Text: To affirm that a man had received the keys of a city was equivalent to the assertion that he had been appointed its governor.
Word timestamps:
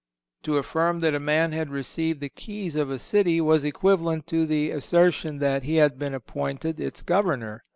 To 0.41 0.57
affirm 0.57 1.01
that 1.01 1.13
a 1.13 1.19
man 1.19 1.51
had 1.51 1.69
received 1.69 2.21
the 2.21 2.29
keys 2.29 2.75
of 2.75 2.89
a 2.89 2.97
city 2.97 3.39
was 3.39 3.63
equivalent 3.63 4.25
to 4.29 4.47
the 4.47 4.71
assertion 4.71 5.37
that 5.37 5.61
he 5.61 5.75
had 5.75 5.99
been 5.99 6.15
appointed 6.15 6.79
its 6.79 7.03
governor. 7.03 7.61